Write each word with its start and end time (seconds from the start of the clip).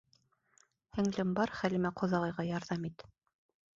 Һеңлем, 0.97 1.35
бар 1.39 1.53
Хәлимә 1.59 1.93
ҡоҙағыйға 2.03 2.47
ярҙам 2.51 2.89
ит. 2.93 3.05